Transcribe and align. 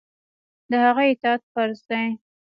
د 0.69 0.71
هغه 0.85 1.03
اطاعت 1.11 1.41
فرض 1.53 1.79
دی. 1.89 2.07